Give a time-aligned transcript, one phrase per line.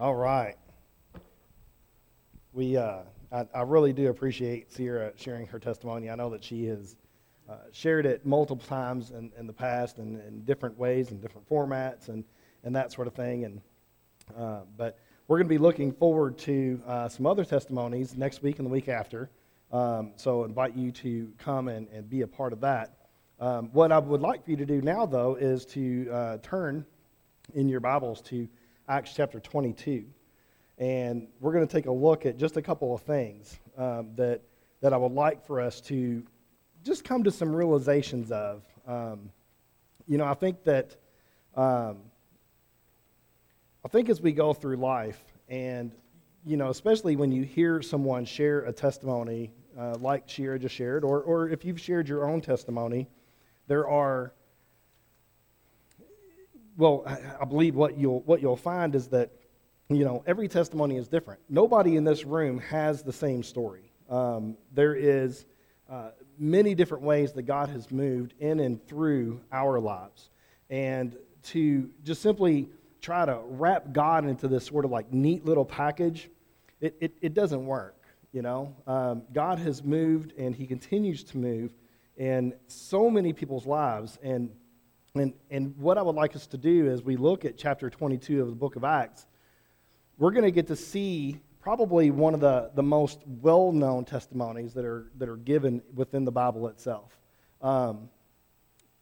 [0.00, 0.56] All right.
[2.52, 6.10] We, uh, I, I really do appreciate Sierra sharing her testimony.
[6.10, 6.96] I know that she has
[7.48, 11.48] uh, shared it multiple times in, in the past and in different ways and different
[11.48, 12.24] formats and,
[12.64, 13.44] and that sort of thing.
[13.44, 13.60] And,
[14.36, 18.58] uh, but we're going to be looking forward to uh, some other testimonies next week
[18.58, 19.30] and the week after.
[19.70, 22.96] Um, so I invite you to come and, and be a part of that.
[23.38, 26.84] Um, what I would like for you to do now, though, is to uh, turn
[27.54, 28.48] in your Bibles to
[28.86, 30.04] Acts chapter 22.
[30.76, 34.42] And we're going to take a look at just a couple of things um, that,
[34.82, 36.22] that I would like for us to
[36.84, 38.62] just come to some realizations of.
[38.86, 39.30] Um,
[40.06, 40.96] you know, I think that,
[41.56, 41.96] um,
[43.84, 45.90] I think as we go through life, and,
[46.44, 51.04] you know, especially when you hear someone share a testimony uh, like Sierra just shared,
[51.04, 53.08] or, or if you've shared your own testimony,
[53.66, 54.34] there are
[56.76, 57.04] well,
[57.40, 59.30] I believe what you'll, what you'll find is that,
[59.88, 61.40] you know, every testimony is different.
[61.48, 63.92] Nobody in this room has the same story.
[64.10, 65.46] Um, there is
[65.90, 70.30] uh, many different ways that God has moved in and through our lives.
[70.70, 72.68] And to just simply
[73.00, 76.30] try to wrap God into this sort of like neat little package,
[76.80, 77.96] it, it, it doesn't work,
[78.32, 78.74] you know.
[78.86, 81.72] Um, God has moved and he continues to move
[82.16, 84.18] in so many people's lives.
[84.22, 84.50] And
[85.16, 88.42] and, and what I would like us to do as we look at chapter 22
[88.42, 89.28] of the book of Acts,
[90.18, 94.74] we're going to get to see probably one of the, the most well known testimonies
[94.74, 97.16] that are, that are given within the Bible itself.
[97.62, 98.08] Um,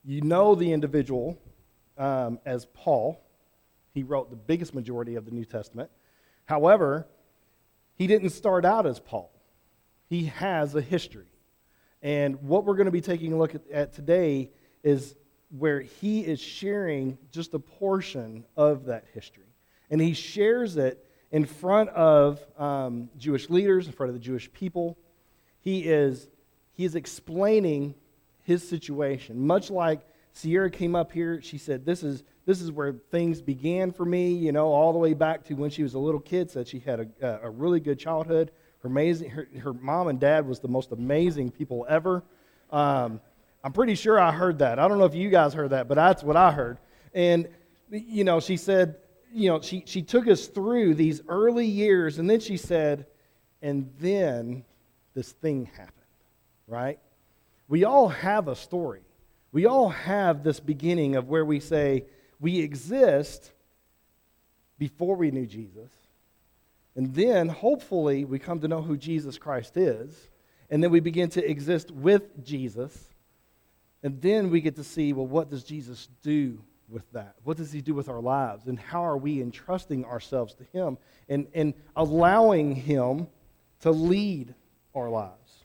[0.05, 1.41] you know the individual
[1.97, 3.25] um, as Paul.
[3.95, 5.91] He wrote the biggest majority of the New Testament.
[6.45, 7.07] However,
[7.95, 9.33] he didn't start out as Paul,
[10.11, 11.29] he has a history.
[12.03, 14.51] And what we're going to be taking a look at, at today
[14.83, 15.15] is
[15.59, 19.45] where he is sharing just a portion of that history.
[19.91, 24.51] And he shares it in front of um, Jewish leaders, in front of the Jewish
[24.53, 24.97] people.
[25.61, 26.29] He is,
[26.73, 27.95] he is explaining
[28.45, 30.01] his situation, much like
[30.33, 31.41] Sierra came up here.
[31.43, 34.99] She said, this is, this is where things began for me, you know, all the
[34.99, 37.79] way back to when she was a little kid, said she had a, a really
[37.79, 38.51] good childhood.
[38.83, 42.25] Her, amazing, her, her mom and dad was the most amazing people ever.
[42.71, 43.21] Um,
[43.65, 44.79] I'm pretty sure I heard that.
[44.79, 46.79] I don't know if you guys heard that, but that's what I heard.
[47.15, 47.49] And,
[47.91, 48.97] you know, she said,
[49.33, 53.07] you know, she, she took us through these early years, and then she said,
[53.63, 54.65] and then
[55.15, 55.93] this thing happened,
[56.67, 56.99] right?
[57.69, 59.03] We all have a story.
[59.53, 62.05] We all have this beginning of where we say
[62.41, 63.53] we exist
[64.79, 65.91] before we knew Jesus.
[66.97, 70.29] And then, hopefully, we come to know who Jesus Christ is.
[70.69, 73.09] And then we begin to exist with Jesus.
[74.03, 77.37] And then we get to see well, what does Jesus do with that?
[77.45, 78.67] What does he do with our lives?
[78.67, 80.99] And how are we entrusting ourselves to him
[81.29, 83.29] and, and allowing him
[83.81, 84.55] to lead
[84.95, 85.65] our lives?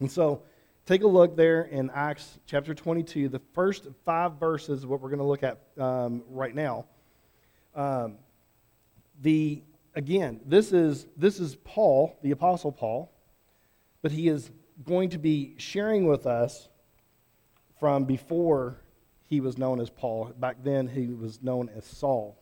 [0.00, 0.42] And so,
[0.86, 3.28] take a look there in Acts chapter 22.
[3.28, 6.86] The first five verses, what we're going to look at um, right now.
[7.74, 8.16] Um,
[9.20, 9.62] the
[9.94, 13.12] again, this is this is Paul, the apostle Paul,
[14.02, 14.50] but he is
[14.84, 16.68] going to be sharing with us
[17.80, 18.76] from before
[19.28, 20.32] he was known as Paul.
[20.38, 22.38] Back then, he was known as Saul.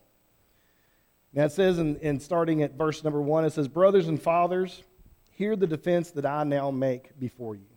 [1.33, 4.83] Now it says, in, in starting at verse number one, it says, Brothers and fathers,
[5.31, 7.67] hear the defense that I now make before you.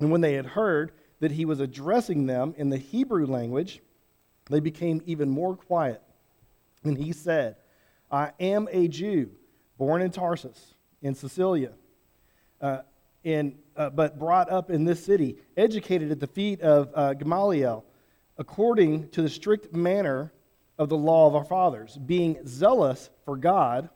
[0.00, 3.80] And when they had heard that he was addressing them in the Hebrew language,
[4.48, 6.02] they became even more quiet.
[6.82, 7.56] And he said,
[8.10, 9.30] I am a Jew,
[9.78, 11.72] born in Tarsus, in Cilicia,
[12.60, 12.78] uh,
[13.80, 17.82] uh, but brought up in this city, educated at the feet of uh, Gamaliel,
[18.36, 20.30] according to the strict manner
[20.76, 23.88] of the law of our fathers, being zealous for God,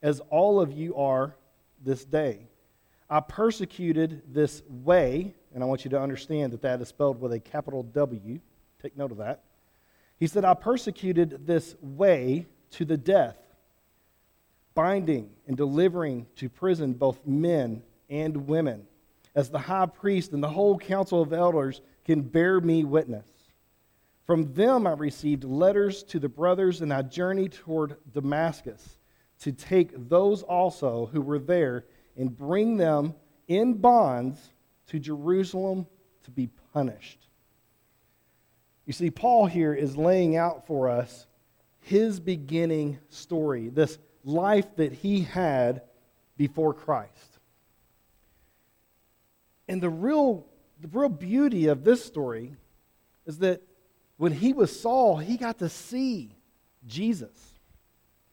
[0.00, 1.34] as all of you are
[1.84, 2.46] this day.
[3.10, 7.32] I persecuted this way, and I want you to understand that that is spelled with
[7.32, 8.38] a capital W.
[8.80, 9.42] Take note of that.
[10.20, 13.38] He said, I persecuted this way to the death,
[14.76, 18.86] binding and delivering to prison both men and women
[19.34, 23.26] as the high priest and the whole council of elders can bear me witness.
[24.26, 28.98] From them I received letters to the brothers, and I journeyed toward Damascus
[29.40, 31.84] to take those also who were there
[32.16, 33.14] and bring them
[33.48, 34.38] in bonds
[34.88, 35.86] to Jerusalem
[36.24, 37.26] to be punished.
[38.86, 41.26] You see, Paul here is laying out for us
[41.80, 45.82] his beginning story, this life that he had
[46.36, 47.38] before Christ.
[49.68, 50.46] And the real,
[50.80, 52.56] the real beauty of this story
[53.26, 53.62] is that
[54.16, 56.36] when he was Saul, he got to see
[56.86, 57.30] Jesus.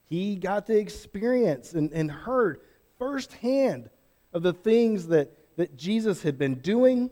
[0.06, 2.62] He got to experience and, and heard
[2.98, 3.90] firsthand
[4.34, 7.10] of the things that, that Jesus had been doing,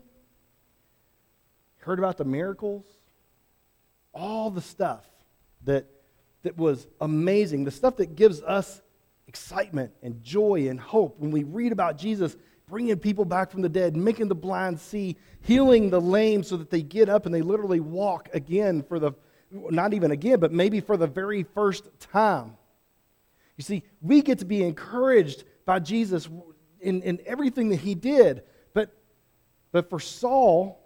[1.78, 2.84] heard about the miracles,
[4.12, 5.04] all the stuff
[5.64, 5.86] that,
[6.42, 8.82] that was amazing, the stuff that gives us
[9.26, 11.18] excitement and joy and hope.
[11.18, 12.36] When we read about Jesus
[12.68, 16.70] bringing people back from the dead, making the blind see, healing the lame so that
[16.70, 19.12] they get up and they literally walk again for the,
[19.50, 22.56] not even again, but maybe for the very first time.
[23.56, 26.28] You see, we get to be encouraged by Jesus
[26.80, 28.42] in, in everything that he did.
[28.72, 28.94] But,
[29.72, 30.80] but for Saul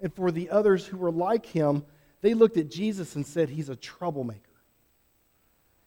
[0.00, 1.84] and for the others who were like him,
[2.22, 4.40] they looked at Jesus and said, He's a troublemaker.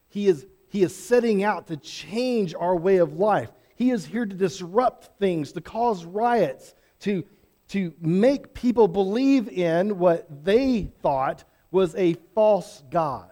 [0.10, 3.50] He is, he is setting out to change our way of life.
[3.78, 7.24] He is here to disrupt things, to cause riots, to,
[7.70, 13.30] to make people believe in what they thought was a false God.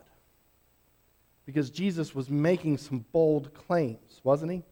[1.48, 4.64] Because Jesus was making some bold claims, wasn't he?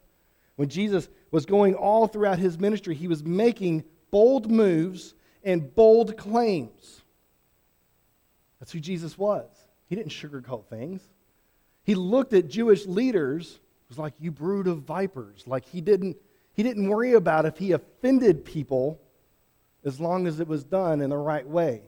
[0.57, 6.17] When Jesus was going all throughout his ministry, he was making bold moves and bold
[6.17, 7.01] claims.
[8.59, 9.49] That's who Jesus was.
[9.89, 11.01] He didn't sugarcoat things.
[11.83, 13.59] He looked at Jewish leaders
[13.89, 15.43] was like you brood of vipers.
[15.47, 16.17] Like he didn't
[16.53, 18.99] he didn't worry about if he offended people
[19.83, 21.81] as long as it was done in the right way.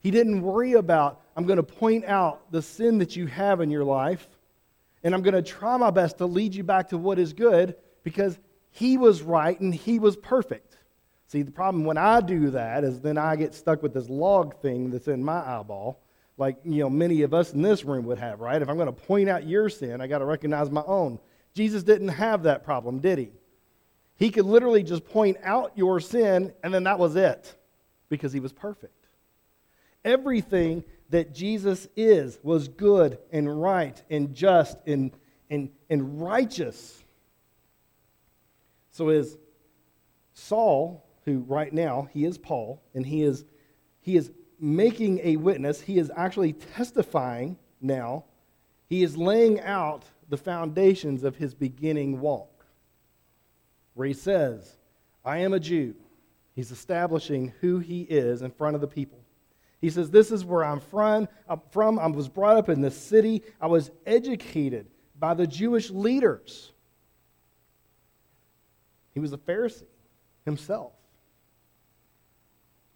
[0.00, 3.70] He didn't worry about I'm going to point out the sin that you have in
[3.70, 4.28] your life
[5.02, 7.76] and I'm going to try my best to lead you back to what is good
[8.02, 8.38] because
[8.70, 10.76] he was right and he was perfect.
[11.28, 14.60] See, the problem when I do that is then I get stuck with this log
[14.60, 16.00] thing that's in my eyeball
[16.38, 18.60] like you know many of us in this room would have, right?
[18.60, 21.18] If I'm going to point out your sin, I got to recognize my own.
[21.54, 23.30] Jesus didn't have that problem, did he?
[24.16, 27.54] He could literally just point out your sin and then that was it
[28.08, 28.92] because he was perfect.
[30.04, 35.12] Everything that Jesus is was good and right and just and,
[35.50, 37.02] and, and righteous.
[38.92, 39.36] So is
[40.34, 43.44] Saul, who right now he is Paul, and he is
[44.00, 45.80] he is making a witness.
[45.80, 48.24] He is actually testifying now.
[48.88, 52.64] He is laying out the foundations of his beginning walk,
[53.94, 54.76] where he says,
[55.24, 55.94] I am a Jew.
[56.54, 59.18] He's establishing who he is in front of the people.
[59.80, 61.28] He says, This is where I'm from.
[61.48, 61.98] I'm from.
[61.98, 63.42] I was brought up in this city.
[63.60, 64.86] I was educated
[65.18, 66.72] by the Jewish leaders.
[69.12, 69.84] He was a Pharisee
[70.44, 70.92] himself.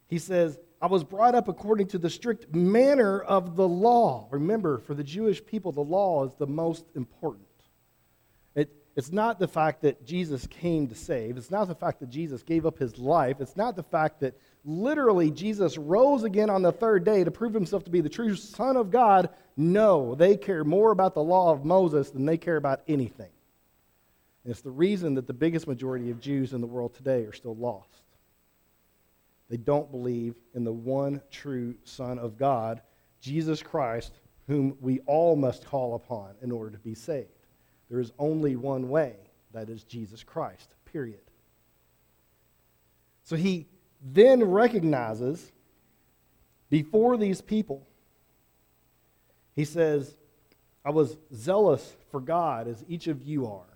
[0.09, 4.29] He says, I was brought up according to the strict manner of the law.
[4.31, 7.47] Remember, for the Jewish people, the law is the most important.
[8.55, 12.09] It, it's not the fact that Jesus came to save, it's not the fact that
[12.09, 16.63] Jesus gave up his life, it's not the fact that literally Jesus rose again on
[16.63, 19.29] the third day to prove himself to be the true Son of God.
[19.59, 23.31] No, they care more about the law of Moses than they care about anything.
[24.45, 27.35] And it's the reason that the biggest majority of Jews in the world today are
[27.35, 28.03] still lost.
[29.51, 32.81] They don't believe in the one true Son of God,
[33.21, 34.13] Jesus Christ,
[34.47, 37.29] whom we all must call upon in order to be saved.
[37.91, 39.17] There is only one way,
[39.53, 41.21] that is Jesus Christ, period.
[43.25, 43.67] So he
[44.01, 45.51] then recognizes
[46.69, 47.87] before these people,
[49.57, 50.17] he says,
[50.85, 53.67] I was zealous for God as each of you are.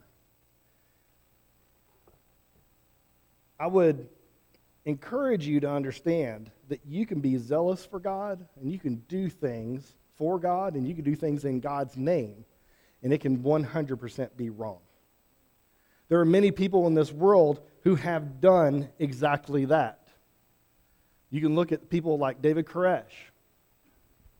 [3.59, 4.09] I would
[4.85, 9.29] encourage you to understand that you can be zealous for God and you can do
[9.29, 12.45] things for God and you can do things in God's name,
[13.03, 14.79] and it can 100% be wrong.
[16.09, 20.09] There are many people in this world who have done exactly that.
[21.31, 23.03] You can look at people like David Koresh,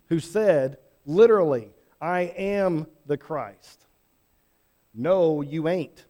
[0.09, 1.71] who said, literally,
[2.01, 3.85] I am the Christ.
[4.95, 6.05] No, you ain't.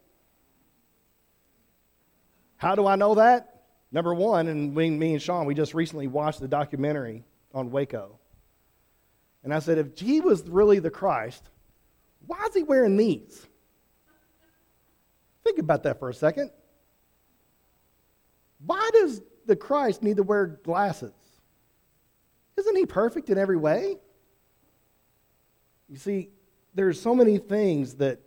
[2.56, 3.53] How do I know that?
[3.94, 7.22] Number one, and we, me and Sean, we just recently watched the documentary
[7.54, 8.18] on Waco.
[9.44, 11.48] And I said, if he was really the Christ,
[12.26, 13.46] why is he wearing these?
[15.44, 16.50] Think about that for a second.
[18.66, 21.14] Why does the Christ need to wear glasses?
[22.56, 23.98] Isn't he perfect in every way?
[25.88, 26.30] You see,
[26.74, 28.18] there's so many things that,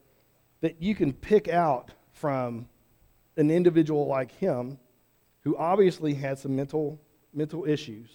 [0.62, 2.70] that you can pick out from
[3.36, 4.78] an individual like him
[5.48, 7.00] who obviously had some mental,
[7.34, 8.10] mental issues,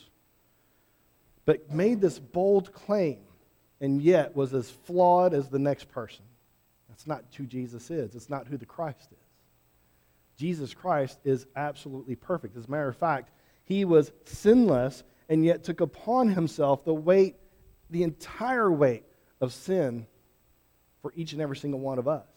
[1.46, 3.20] but made this bold claim
[3.80, 6.26] and yet was as flawed as the next person.
[6.90, 8.14] That's not who Jesus is.
[8.14, 9.26] It's not who the Christ is.
[10.36, 12.54] Jesus Christ is absolutely perfect.
[12.54, 13.30] As a matter of fact,
[13.64, 17.36] he was sinless and yet took upon himself the weight,
[17.88, 19.04] the entire weight
[19.40, 20.06] of sin
[21.00, 22.28] for each and every single one of us.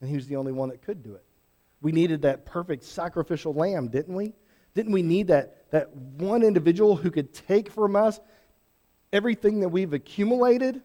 [0.00, 1.24] And he was the only one that could do it.
[1.82, 4.32] We needed that perfect sacrificial lamb, didn't we?
[4.74, 8.18] Didn't we need that, that one individual who could take from us
[9.12, 10.80] everything that we've accumulated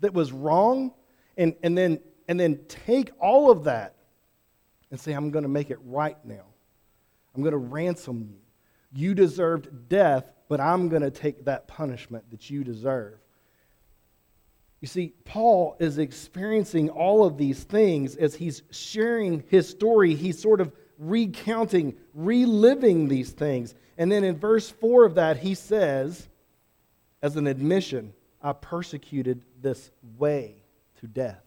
[0.00, 0.92] that was wrong
[1.36, 3.96] and, and, then, and then take all of that
[4.90, 6.44] and say, I'm going to make it right now.
[7.34, 8.38] I'm going to ransom you.
[8.92, 13.18] You deserved death, but I'm going to take that punishment that you deserve.
[14.86, 20.14] You see, Paul is experiencing all of these things as he's sharing his story.
[20.14, 23.74] He's sort of recounting, reliving these things.
[23.98, 26.28] And then in verse 4 of that, he says,
[27.20, 30.54] as an admission, I persecuted this way
[31.00, 31.42] to death.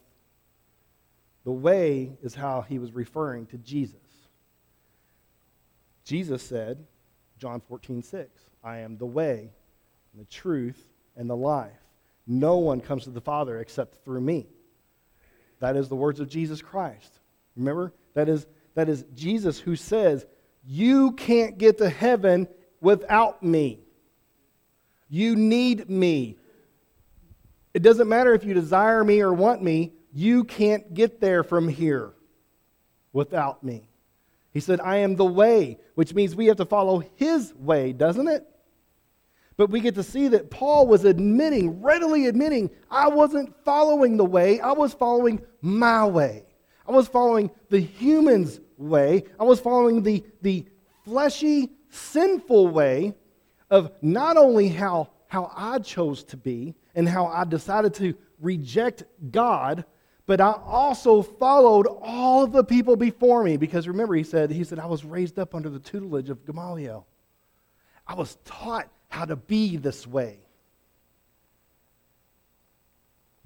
[1.45, 4.01] The way is how he was referring to Jesus.
[6.03, 6.85] Jesus said,
[7.37, 8.29] John 14, 6,
[8.65, 9.49] I am the way,
[10.11, 11.71] and the truth, and the life.
[12.27, 14.47] No one comes to the Father except through me.
[15.59, 17.19] That is the words of Jesus Christ.
[17.55, 17.93] Remember?
[18.13, 20.25] That is, that is Jesus who says,
[20.65, 22.47] You can't get to heaven
[22.81, 23.79] without me.
[25.09, 26.37] You need me.
[27.73, 31.67] It doesn't matter if you desire me or want me, you can't get there from
[31.67, 32.13] here
[33.13, 33.89] without me.
[34.51, 38.27] He said, I am the way, which means we have to follow his way, doesn't
[38.27, 38.47] it?
[39.59, 44.23] But we get to see that Paul was admitting, readily admitting, I wasn't following the
[44.23, 46.45] way, I was following my way.
[46.87, 49.25] I was following the human's way.
[49.37, 50.65] I was following the, the
[51.03, 53.15] fleshy, sinful way
[53.69, 59.03] of not only how, how I chose to be and how I decided to reject
[59.29, 59.83] God,
[60.25, 63.57] but I also followed all of the people before me.
[63.57, 67.05] Because remember, he said, he said, I was raised up under the tutelage of Gamaliel.
[68.07, 70.39] I was taught how to be this way.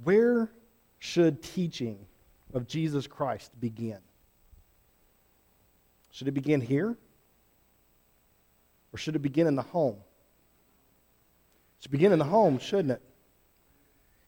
[0.03, 0.51] Where
[0.99, 2.05] should teaching
[2.53, 3.99] of Jesus Christ begin?
[6.11, 6.95] Should it begin here?
[8.93, 9.95] Or should it begin in the home?
[11.79, 13.01] It should begin in the home, shouldn't it?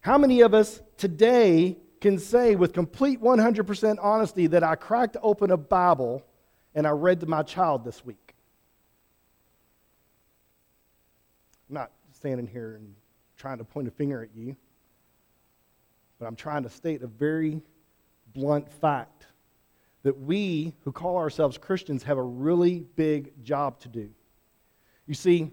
[0.01, 5.51] How many of us today can say with complete 100% honesty that I cracked open
[5.51, 6.23] a Bible
[6.73, 8.24] and I read to my child this week?
[11.69, 12.93] I'm not standing here and
[13.37, 14.55] trying to point a finger at you,
[16.19, 17.61] but I'm trying to state a very
[18.33, 19.27] blunt fact
[20.03, 24.09] that we who call ourselves Christians have a really big job to do.
[25.07, 25.51] You see,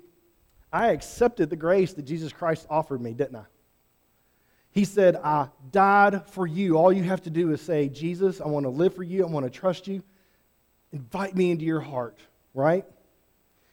[0.73, 3.45] I accepted the grace that Jesus Christ offered me, didn't I?
[4.71, 6.77] He said, I died for you.
[6.77, 9.23] All you have to do is say, Jesus, I want to live for you.
[9.23, 10.03] I want to trust you.
[10.93, 12.19] Invite me into your heart,
[12.55, 12.85] right?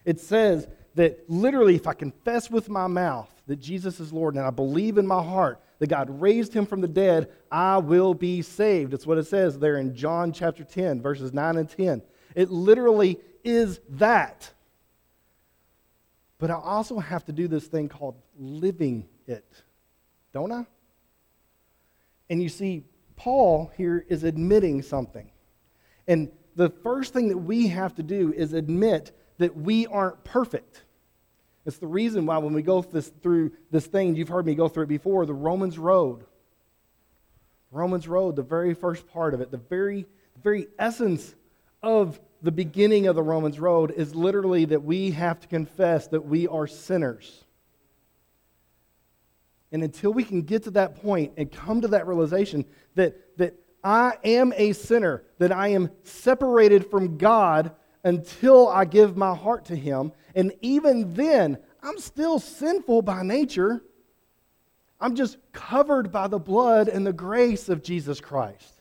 [0.04, 0.68] It says
[1.00, 4.98] that literally, if I confess with my mouth that Jesus is Lord and I believe
[4.98, 8.94] in my heart that God raised him from the dead, I will be saved.
[8.94, 12.02] It's what it says there in John chapter 10, verses 9 and 10.
[12.36, 14.52] It literally is that.
[16.38, 19.46] But I also have to do this thing called living it,
[20.34, 20.66] don't I?
[22.30, 22.84] And you see,
[23.16, 25.32] Paul here is admitting something.
[26.10, 30.84] And the first thing that we have to do is admit that we aren't perfect.
[31.70, 34.68] It's the reason why when we go this, through this thing, you've heard me go
[34.68, 36.26] through it before, the Romans Road.
[37.70, 40.08] Romans Road, the very first part of it, the very,
[40.44, 41.36] very essence
[41.84, 46.26] of the beginning of the Romans Road is literally that we have to confess that
[46.26, 47.46] we are sinners.
[49.72, 53.54] And until we can get to that point and come to that realization that, that
[53.84, 57.76] I am a sinner, that I am separated from God
[58.10, 63.82] until I give my heart to Him, and even then, I'm still sinful by nature.
[65.00, 68.74] I'm just covered by the blood and the grace of Jesus Christ.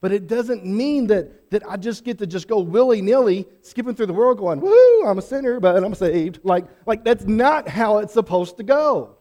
[0.00, 3.96] But it doesn't mean that, that I just get to just go willy nilly, skipping
[3.96, 6.38] through the world going, woo, I'm a sinner, but I'm saved.
[6.44, 9.16] Like, like, that's not how it's supposed to go.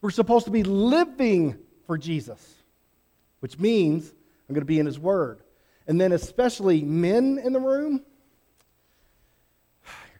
[0.00, 2.42] We're supposed to be living for Jesus,
[3.38, 4.12] which means
[4.48, 5.42] I'm going to be in His Word.
[5.86, 8.02] And then, especially men in the room,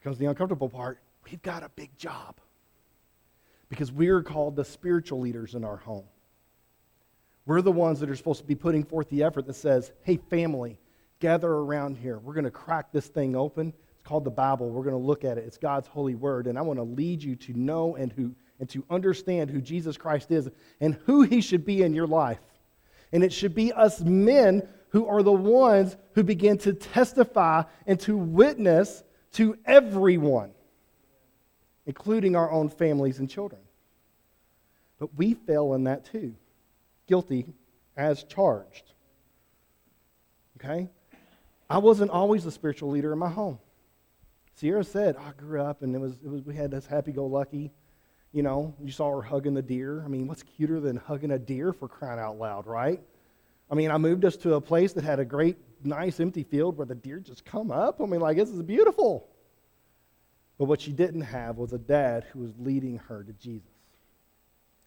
[0.09, 0.99] comes the uncomfortable part.
[1.31, 2.37] We've got a big job
[3.69, 6.07] because we're called the spiritual leaders in our home.
[7.45, 10.17] We're the ones that are supposed to be putting forth the effort that says, hey,
[10.31, 10.79] family,
[11.21, 12.19] gather around here.
[12.19, 13.75] We're going to crack this thing open.
[13.97, 14.71] It's called the Bible.
[14.71, 15.45] We're going to look at it.
[15.47, 16.47] It's God's holy word.
[16.47, 19.99] And I want to lead you to know and, who, and to understand who Jesus
[19.99, 20.49] Christ is
[20.81, 22.41] and who he should be in your life.
[23.13, 28.01] And it should be us men who are the ones who begin to testify and
[28.01, 30.53] to witness to everyone,
[31.87, 33.61] including our own families and children.
[34.99, 36.35] But we fail in that too.
[37.07, 37.47] guilty
[37.97, 38.93] as charged.
[40.57, 40.89] Okay?
[41.71, 43.59] I wasn't always the spiritual leader in my home.
[44.55, 47.27] Sierra said, I grew up and it was, it was we had this happy go
[47.27, 47.71] lucky.
[48.33, 50.03] You know, you saw her hugging the deer.
[50.05, 53.01] I mean, what's cuter than hugging a deer for crying out loud, right?
[53.71, 56.77] I mean, I moved us to a place that had a great, nice, empty field
[56.77, 58.01] where the deer just come up.
[58.01, 59.29] I mean, like, this is beautiful.
[60.59, 63.71] But what she didn't have was a dad who was leading her to Jesus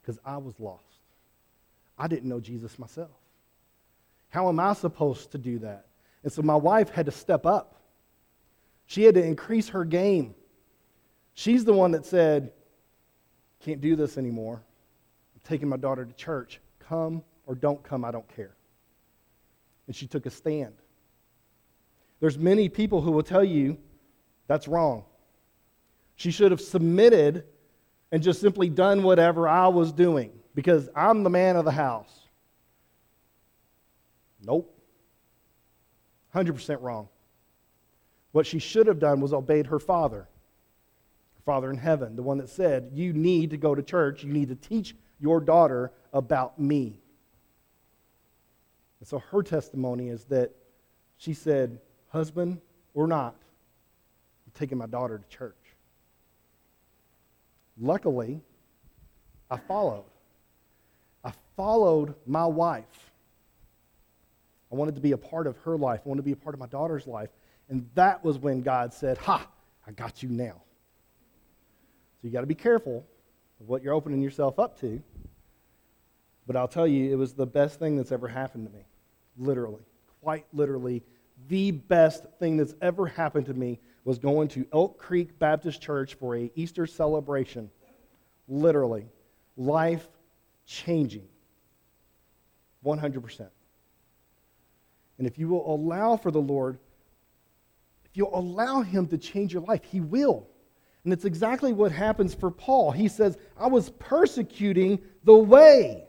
[0.02, 0.84] because I was lost.
[1.98, 3.12] I didn't know Jesus myself.
[4.30, 5.86] How am I supposed to do that?
[6.24, 7.76] And so my wife had to step up.
[8.86, 10.36] She had to increase her game.
[11.34, 12.52] She's the one that said,
[13.62, 14.62] Can't do this anymore.
[15.36, 16.60] I'm taking my daughter to church.
[16.80, 18.56] Come or don't come, I don't care.
[19.92, 20.76] And she took a stand.
[22.22, 23.78] There's many people who will tell you
[24.48, 25.04] that's wrong.
[26.16, 27.44] She should have submitted
[28.10, 32.22] and just simply done whatever I was doing because I'm the man of the house.
[34.42, 34.74] Nope.
[36.34, 37.10] 100% wrong.
[38.32, 42.38] What she should have done was obeyed her father, her father in heaven, the one
[42.38, 44.24] that said, You need to go to church.
[44.24, 47.01] You need to teach your daughter about me.
[49.02, 50.52] And so her testimony is that
[51.18, 51.80] she said,
[52.10, 52.62] Husband
[52.94, 53.36] or not,
[54.46, 55.56] I'm taking my daughter to church.
[57.80, 58.42] Luckily,
[59.50, 60.06] I followed.
[61.24, 63.12] I followed my wife.
[64.72, 66.02] I wanted to be a part of her life.
[66.06, 67.30] I wanted to be a part of my daughter's life.
[67.70, 69.48] And that was when God said, Ha,
[69.88, 70.62] I got you now.
[72.22, 73.04] So you got to be careful
[73.60, 75.02] of what you're opening yourself up to.
[76.46, 78.86] But I'll tell you, it was the best thing that's ever happened to me.
[79.42, 79.82] Literally.
[80.22, 81.04] Quite literally.
[81.50, 86.14] The best thing that's ever happened to me was going to Elk Creek Baptist Church
[86.14, 87.72] for a Easter celebration.
[88.48, 89.08] Literally.
[89.58, 90.08] Life
[90.68, 91.28] changing.
[92.86, 93.48] 100%.
[95.18, 96.78] And if you will allow for the Lord,
[98.06, 100.48] if you'll allow Him to change your life, He will.
[101.04, 102.92] And it's exactly what happens for Paul.
[102.92, 106.06] He says, I was persecuting the way,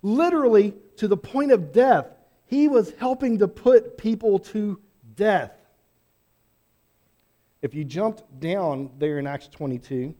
[0.00, 2.06] literally to the point of death.
[2.48, 4.80] He was helping to put people to
[5.14, 5.52] death.
[7.60, 10.14] If you jumped down there in Acts 22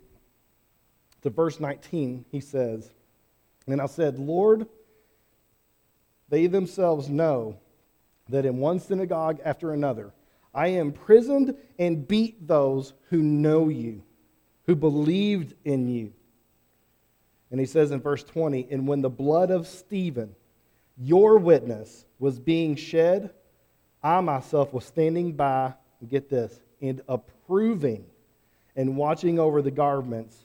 [1.23, 2.91] to verse 19, he says,
[3.67, 4.67] And I said, Lord,
[6.29, 7.57] they themselves know
[8.29, 10.13] that in one synagogue after another,
[10.55, 14.03] I imprisoned and beat those who know you,
[14.67, 16.13] who believed in you.
[17.51, 20.35] And he says in verse 20, And when the blood of Stephen,
[20.99, 23.31] your witness, was being shed,
[24.03, 25.75] I myself was standing by,
[26.09, 28.05] get this, and approving
[28.77, 30.37] and watching over the garments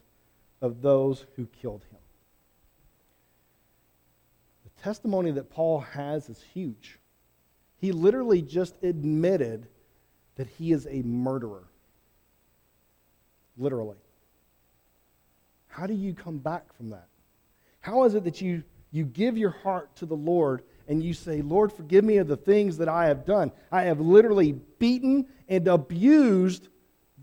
[0.62, 2.00] of those who killed him.
[4.64, 6.98] The testimony that Paul has is huge.
[7.78, 9.68] He literally just admitted
[10.36, 11.66] that he is a murderer.
[13.58, 13.98] Literally.
[15.68, 17.08] How do you come back from that?
[17.82, 21.42] How is it that you, you give your heart to the Lord and you say,
[21.42, 23.52] Lord, forgive me of the things that I have done?
[23.72, 26.68] I have literally beaten and abused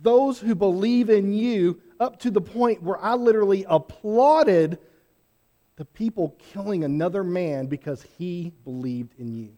[0.02, 4.78] those who believe in you up to the point where I literally applauded
[5.76, 9.56] the people killing another man because he believed in you.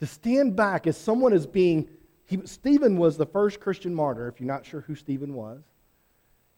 [0.00, 1.88] To stand back as someone is being,
[2.26, 5.62] he, Stephen was the first Christian martyr, if you're not sure who Stephen was.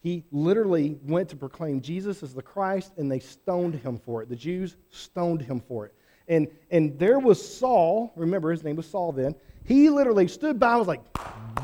[0.05, 4.29] He literally went to proclaim Jesus as the Christ, and they stoned him for it.
[4.29, 5.95] The Jews stoned him for it.
[6.27, 9.33] And, and there was Saul, remember his name was Saul then.
[9.63, 11.01] He literally stood by and was like,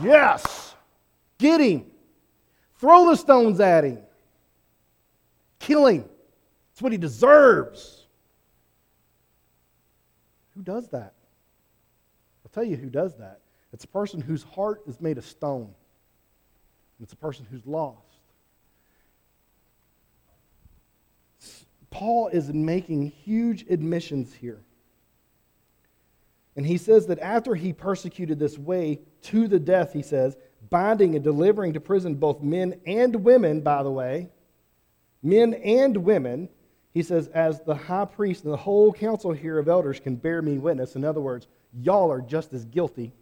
[0.01, 0.73] Yes,
[1.37, 1.85] get him.
[2.79, 3.99] Throw the stones at him.
[5.59, 6.05] Kill him.
[6.71, 8.07] It's what he deserves.
[10.55, 11.13] Who does that?
[12.43, 13.41] I'll tell you who does that.
[13.71, 15.75] It's a person whose heart is made of stone.
[17.03, 18.10] It's a person who's lost.
[22.01, 24.59] Paul is making huge admissions here.
[26.55, 30.35] And he says that after he persecuted this way to the death, he says,
[30.71, 34.29] binding and delivering to prison both men and women, by the way,
[35.21, 36.49] men and women,
[36.91, 40.41] he says, as the high priest and the whole council here of elders can bear
[40.41, 40.95] me witness.
[40.95, 43.13] In other words, y'all are just as guilty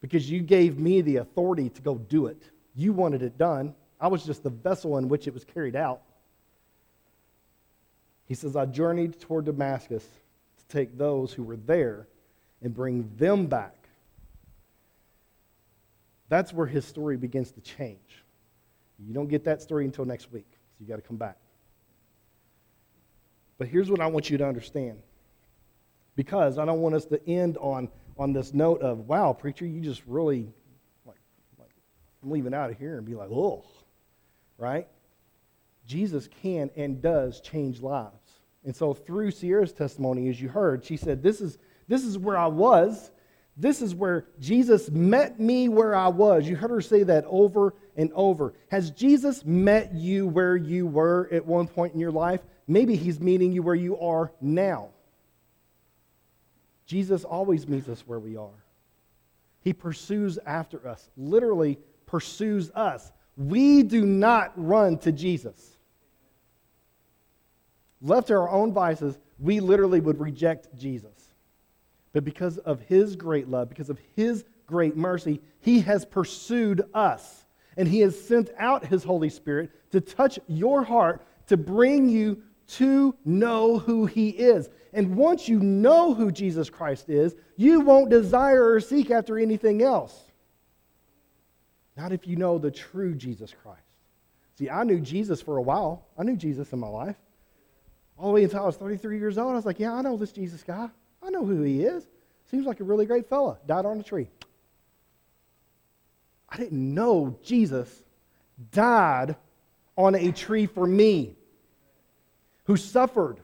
[0.00, 2.42] because you gave me the authority to go do it.
[2.74, 3.76] You wanted it done.
[4.00, 6.02] I was just the vessel in which it was carried out.
[8.30, 12.06] He says, I journeyed toward Damascus to take those who were there
[12.62, 13.74] and bring them back.
[16.28, 18.22] That's where his story begins to change.
[19.04, 21.38] You don't get that story until next week, so you got to come back.
[23.58, 25.02] But here's what I want you to understand.
[26.14, 29.80] Because I don't want us to end on, on this note of, wow, preacher, you
[29.80, 30.46] just really,
[31.04, 31.18] like,
[31.58, 31.74] like
[32.22, 33.64] I'm leaving out of here and be like, oh,
[34.56, 34.86] right?
[35.90, 38.14] Jesus can and does change lives.
[38.64, 42.38] And so through Sierra's testimony, as you heard, she said, This is, this is where
[42.38, 43.10] I was.
[43.56, 46.48] This is where Jesus met me where I was.
[46.48, 48.54] You heard her say that over and over.
[48.70, 52.40] Has Jesus met you where you were at one point in your life?
[52.68, 54.90] Maybe he's meeting you where you are now.
[56.86, 58.64] Jesus always meets us where we are.
[59.60, 63.10] He pursues after us, literally pursues us.
[63.36, 65.76] We do not run to Jesus.
[68.02, 71.12] Left to our own vices, we literally would reject Jesus.
[72.12, 77.44] But because of his great love, because of his great mercy, he has pursued us.
[77.76, 82.42] And he has sent out his Holy Spirit to touch your heart, to bring you
[82.68, 84.68] to know who he is.
[84.92, 89.82] And once you know who Jesus Christ is, you won't desire or seek after anything
[89.82, 90.18] else.
[91.96, 93.82] Not if you know the true Jesus Christ.
[94.58, 96.06] See, I knew Jesus for a while.
[96.18, 97.16] I knew Jesus in my life.
[98.20, 100.18] All the way until I was 33 years old, I was like, yeah, I know
[100.18, 100.90] this Jesus guy.
[101.22, 102.06] I know who he is.
[102.50, 103.56] Seems like a really great fella.
[103.66, 104.28] Died on a tree.
[106.46, 108.02] I didn't know Jesus
[108.72, 109.36] died
[109.96, 111.34] on a tree for me,
[112.64, 113.38] who suffered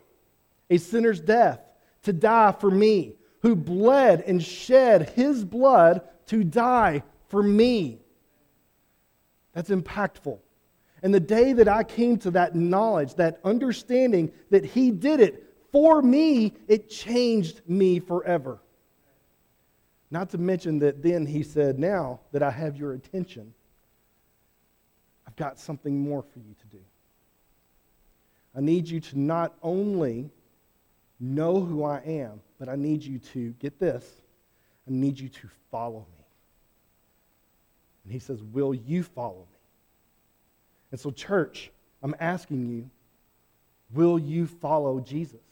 [0.68, 1.60] a sinner's death
[2.02, 8.00] to die for me, who bled and shed his blood to die for me.
[9.52, 10.38] That's impactful.
[11.06, 15.54] And the day that I came to that knowledge, that understanding that he did it
[15.70, 18.58] for me, it changed me forever.
[20.10, 23.54] Not to mention that then he said, Now that I have your attention,
[25.28, 26.82] I've got something more for you to do.
[28.56, 30.28] I need you to not only
[31.20, 34.22] know who I am, but I need you to get this
[34.88, 36.24] I need you to follow me.
[38.02, 39.55] And he says, Will you follow me?
[40.96, 41.70] And so, church,
[42.02, 42.88] I'm asking you,
[43.92, 45.42] will you follow Jesus?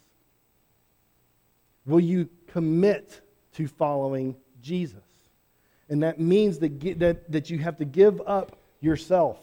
[1.85, 3.21] Will you commit
[3.57, 5.05] to following Jesus?
[5.91, 9.39] And that means that, that, that you have to give up yourself.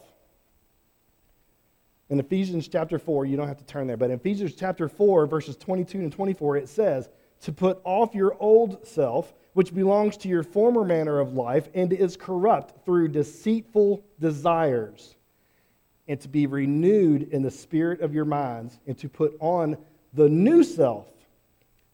[2.09, 5.27] In Ephesians chapter 4, you don't have to turn there, but in Ephesians chapter 4,
[5.27, 7.09] verses 22 and 24, it says,
[7.41, 11.93] To put off your old self, which belongs to your former manner of life and
[11.93, 15.15] is corrupt through deceitful desires,
[16.11, 19.77] and to be renewed in the spirit of your minds, and to put on
[20.13, 21.07] the new self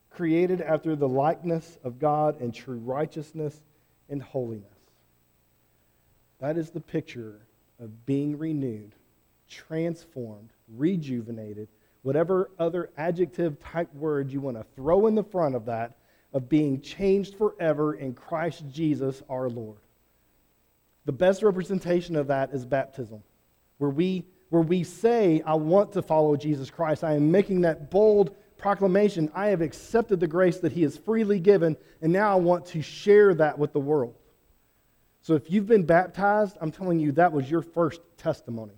[0.10, 3.56] created after the likeness of God in true righteousness
[4.10, 4.66] and holiness.
[6.40, 7.42] That is the picture
[7.80, 8.96] of being renewed,
[9.48, 11.68] transformed, rejuvenated,
[12.02, 15.96] whatever other adjective type word you want to throw in the front of that,
[16.34, 19.78] of being changed forever in Christ Jesus our Lord.
[21.06, 23.22] The best representation of that is baptism,
[23.78, 27.04] where we, where we say, I want to follow Jesus Christ.
[27.04, 31.40] I am making that bold proclamation I have accepted the grace that He has freely
[31.40, 34.16] given, and now I want to share that with the world.
[35.22, 38.74] So if you've been baptized, I'm telling you that was your first testimony.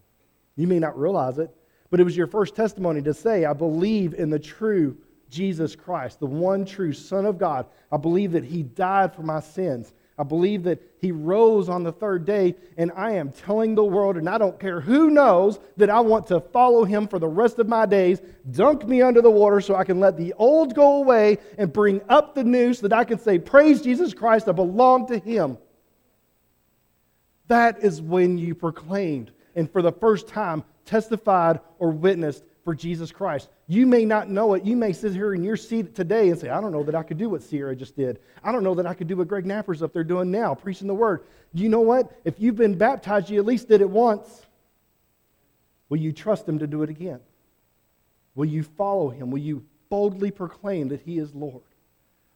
[0.55, 1.55] You may not realize it,
[1.89, 4.97] but it was your first testimony to say, I believe in the true
[5.29, 7.67] Jesus Christ, the one true Son of God.
[7.91, 9.93] I believe that He died for my sins.
[10.19, 14.17] I believe that he rose on the third day, and I am telling the world,
[14.17, 17.58] and I don't care who knows, that I want to follow him for the rest
[17.58, 18.21] of my days.
[18.51, 22.01] Dunk me under the water so I can let the old go away and bring
[22.10, 25.58] up the new so that I can say, Praise Jesus Christ, I belong to him.
[27.47, 33.11] That is when you proclaimed and for the first time testified or witnessed for Jesus
[33.11, 33.49] Christ.
[33.67, 34.65] You may not know it.
[34.65, 37.03] You may sit here in your seat today and say, I don't know that I
[37.03, 38.19] could do what Sierra just did.
[38.43, 40.87] I don't know that I could do what Greg Napper's up there doing now, preaching
[40.87, 41.23] the word.
[41.53, 42.11] You know what?
[42.25, 44.45] If you've been baptized, you at least did it once.
[45.87, 47.19] Will you trust him to do it again?
[48.35, 49.31] Will you follow him?
[49.31, 51.63] Will you boldly proclaim that he is Lord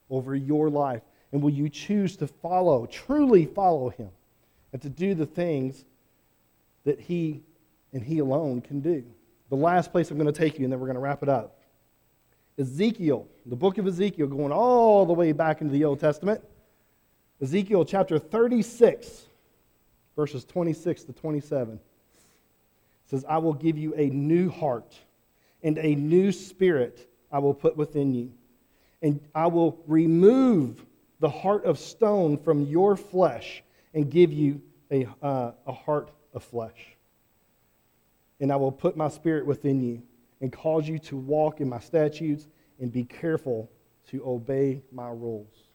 [0.09, 1.01] over your life?
[1.31, 4.09] And will you choose to follow, truly follow him,
[4.71, 5.86] and to do the things
[6.86, 7.41] that he
[7.91, 9.03] and he alone can do?
[9.54, 11.30] The last place I'm going to take you, and then we're going to wrap it
[11.30, 11.60] up.
[12.58, 16.42] Ezekiel, the book of Ezekiel, going all the way back into the Old Testament.
[17.39, 19.28] Ezekiel chapter 36,
[20.16, 21.80] verses 26 to 27
[23.06, 24.98] says, I will give you a new heart,
[25.62, 28.32] and a new spirit I will put within you.
[29.04, 30.84] And I will remove
[31.20, 33.62] the heart of stone from your flesh
[33.94, 36.92] and give you a, uh, a heart of flesh
[38.43, 40.01] and I will put my spirit within you
[40.41, 43.71] and cause you to walk in my statutes and be careful
[44.10, 45.69] to obey my rules.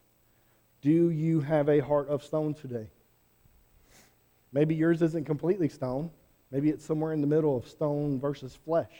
[0.83, 2.91] Do you have a heart of stone today?
[4.53, 6.11] Maybe yours isn't completely stone.
[6.51, 8.93] Maybe it's somewhere in the middle of stone versus flesh.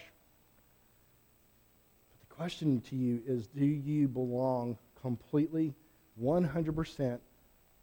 [2.11, 5.75] But the question to you is do you belong completely,
[6.19, 7.19] 100%,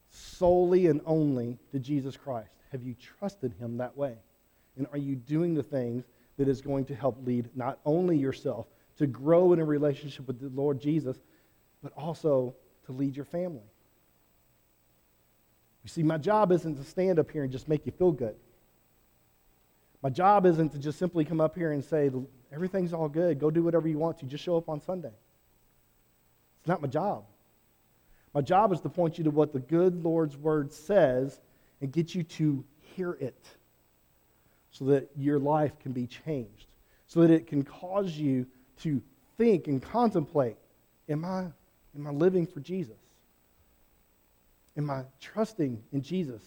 [0.10, 2.56] solely and only to Jesus Christ?
[2.72, 4.18] Have you trusted him that way?
[4.78, 6.06] And are you doing the things
[6.38, 10.40] that is going to help lead not only yourself to grow in a relationship with
[10.40, 11.18] the Lord Jesus,
[11.82, 13.64] but also to lead your family?
[15.84, 18.36] You see, my job isn't to stand up here and just make you feel good.
[20.02, 22.12] My job isn't to just simply come up here and say,
[22.52, 25.14] everything's all good, go do whatever you want to, just show up on Sunday.
[26.60, 27.26] It's not my job.
[28.34, 31.40] My job is to point you to what the good Lord's word says
[31.82, 33.46] and get you to hear it
[34.78, 36.68] so that your life can be changed,
[37.08, 38.46] so that it can cause you
[38.82, 39.02] to
[39.38, 40.58] think and contemplate
[41.08, 41.46] Am I,
[41.96, 42.98] am I living for Jesus?
[44.76, 46.42] Am I trusting in Jesus,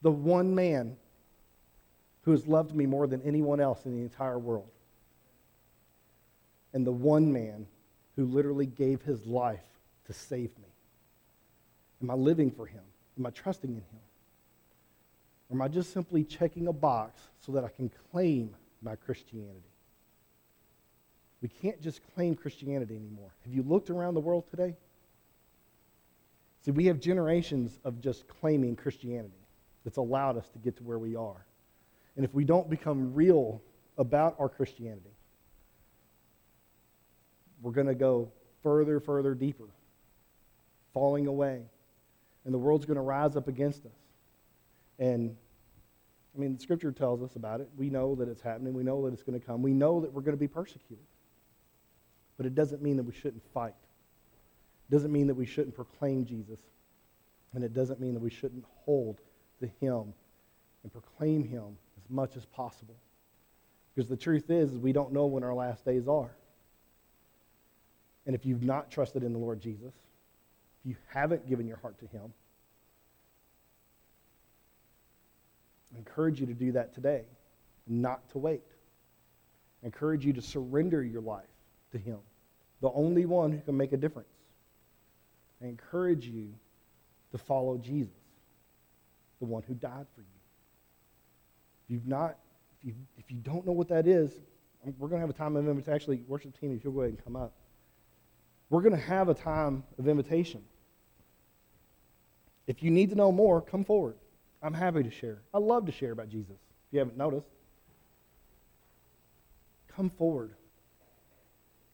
[0.00, 0.96] the one man
[2.22, 4.70] who has loved me more than anyone else in the entire world?
[6.72, 7.66] And the one man
[8.16, 9.60] who literally gave his life
[10.06, 10.68] to save me?
[12.00, 12.82] Am I living for him?
[13.18, 14.00] Am I trusting in him?
[15.52, 19.60] Or am I just simply checking a box so that I can claim my Christianity?
[21.42, 23.28] We can't just claim Christianity anymore.
[23.44, 24.74] Have you looked around the world today?
[26.64, 29.34] See, we have generations of just claiming Christianity
[29.84, 31.44] that's allowed us to get to where we are.
[32.16, 33.60] And if we don't become real
[33.98, 35.10] about our Christianity,
[37.60, 38.30] we're going to go
[38.62, 39.68] further, further deeper,
[40.94, 41.60] falling away.
[42.46, 43.92] And the world's going to rise up against us.
[45.02, 45.34] And,
[46.32, 47.68] I mean, the scripture tells us about it.
[47.76, 48.72] We know that it's happening.
[48.72, 49.60] We know that it's going to come.
[49.60, 51.04] We know that we're going to be persecuted.
[52.36, 53.74] But it doesn't mean that we shouldn't fight.
[54.88, 56.60] It doesn't mean that we shouldn't proclaim Jesus.
[57.52, 59.18] And it doesn't mean that we shouldn't hold
[59.58, 60.14] to him
[60.84, 62.96] and proclaim him as much as possible.
[63.92, 66.30] Because the truth is, is we don't know when our last days are.
[68.24, 69.94] And if you've not trusted in the Lord Jesus,
[70.80, 72.32] if you haven't given your heart to him,
[75.94, 77.22] I encourage you to do that today,
[77.86, 78.62] not to wait.
[79.82, 81.44] I encourage you to surrender your life
[81.92, 82.18] to him,
[82.80, 84.28] the only one who can make a difference.
[85.62, 86.52] I encourage you
[87.32, 88.14] to follow Jesus,
[89.40, 90.26] the one who died for you.
[91.84, 92.36] If you've not,
[92.80, 94.30] if you, if you don't know what that is,
[94.98, 95.94] we're going to have a time of invitation.
[95.94, 97.52] Actually, worship team, if you'll go ahead and come up.
[98.70, 100.62] We're going to have a time of invitation.
[102.66, 104.16] If you need to know more, come forward.
[104.62, 105.42] I'm happy to share.
[105.52, 107.48] I love to share about Jesus, if you haven't noticed.
[109.96, 110.54] Come forward.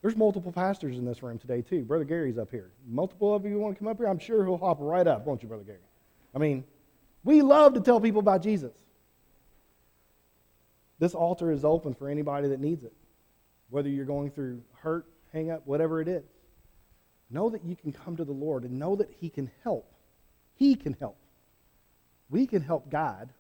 [0.02, 1.83] There's multiple pastors in this room today, too.
[1.83, 2.70] Brother Gary's up here.
[2.87, 4.07] Multiple of you want to come up here?
[4.07, 5.78] I'm sure he'll hop right up, won't you, Brother Gary?
[6.35, 6.62] I mean,
[7.24, 8.72] we love to tell people about Jesus.
[10.98, 12.92] This altar is open for anybody that needs it,
[13.70, 16.24] whether you're going through hurt, hang up, whatever it is.
[17.31, 19.92] Know that you can come to the Lord and know that He can help.
[20.54, 21.16] He can help.
[22.30, 23.30] We can help God,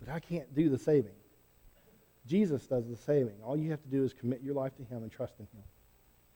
[0.00, 1.12] but I can't do the saving.
[2.26, 3.34] Jesus does the saving.
[3.44, 5.64] All you have to do is commit your life to Him and trust in Him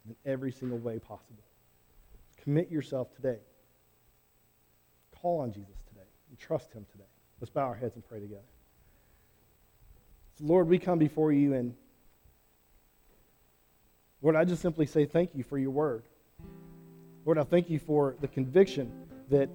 [0.08, 1.42] in every single way possible.
[2.42, 3.38] Commit yourself today.
[5.20, 7.04] Call on Jesus today and trust Him today.
[7.40, 8.42] Let's bow our heads and pray together.
[10.38, 11.74] So Lord, we come before you and
[14.22, 16.02] Lord, I just simply say thank you for your word.
[17.24, 18.90] Lord, I thank you for the conviction
[19.30, 19.48] that,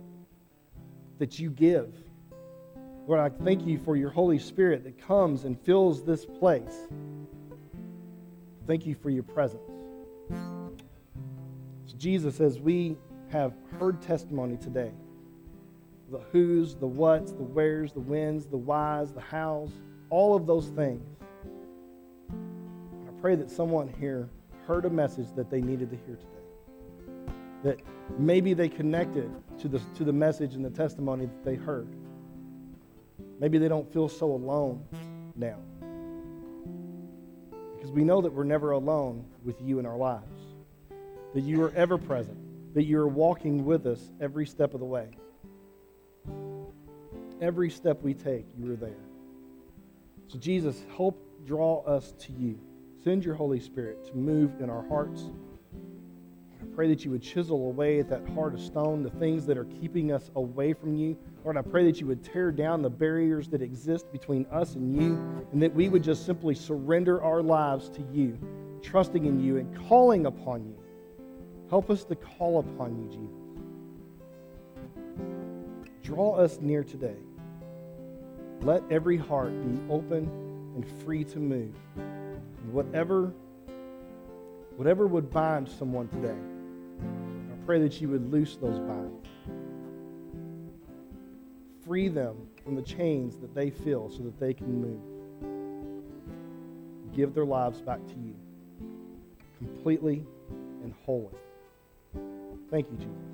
[1.19, 1.93] that you give
[3.11, 6.87] Lord, I thank you for your Holy Spirit that comes and fills this place.
[8.65, 9.69] Thank you for your presence.
[10.29, 12.95] So, Jesus, as we
[13.29, 14.93] have heard testimony today,
[16.09, 19.71] the who's, the what's, the where's, the when's, the why's, the how's,
[20.09, 21.03] all of those things.
[22.31, 24.29] I pray that someone here
[24.65, 27.33] heard a message that they needed to hear today.
[27.63, 27.79] That
[28.17, 31.93] maybe they connected to the, to the message and the testimony that they heard.
[33.41, 34.85] Maybe they don't feel so alone
[35.35, 35.57] now.
[37.75, 40.41] Because we know that we're never alone with you in our lives,
[41.33, 42.37] that you are ever present,
[42.75, 45.09] that you are walking with us every step of the way.
[47.41, 49.03] Every step we take, you are there.
[50.27, 52.59] So, Jesus, help draw us to you.
[53.03, 55.23] Send your Holy Spirit to move in our hearts.
[56.75, 59.65] Pray that you would chisel away at that heart of stone, the things that are
[59.65, 61.17] keeping us away from you.
[61.43, 64.95] Lord, I pray that you would tear down the barriers that exist between us and
[64.95, 68.37] you, and that we would just simply surrender our lives to you,
[68.81, 70.77] trusting in you and calling upon you.
[71.69, 73.41] Help us to call upon you, Jesus.
[76.03, 77.17] Draw us near today.
[78.61, 80.29] Let every heart be open
[80.75, 81.73] and free to move.
[82.71, 83.33] Whatever,
[84.75, 86.37] whatever would bind someone today,
[87.01, 89.27] I pray that you would loose those binds.
[91.85, 95.01] Free them from the chains that they feel so that they can move.
[97.15, 98.35] Give their lives back to you
[99.57, 100.25] completely
[100.83, 101.35] and wholly.
[102.69, 103.31] Thank you, Jesus.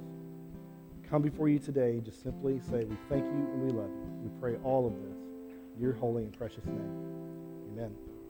[1.10, 4.30] Come before you today, just simply say, We thank you and we love you.
[4.30, 5.17] We pray all of this
[5.75, 7.71] in your holy and precious name.
[7.71, 8.07] Amen.